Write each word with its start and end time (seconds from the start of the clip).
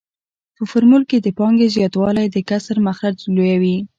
په 0.55 0.63
فورمول 0.69 1.03
کې 1.09 1.17
د 1.21 1.27
پانګې 1.37 1.67
زیاتوالی 1.75 2.25
د 2.31 2.37
کسر 2.49 2.77
مخرج 2.87 3.17
لویوي 3.35 3.77